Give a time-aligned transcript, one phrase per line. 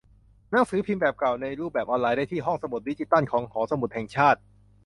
[0.49, 4.39] หนังสือพิมพ์เก่าในรูปแบบออนไลน์ ได้ที่ ห้องสมุดดิจิทัลของ หอสมุดแห่งชาติ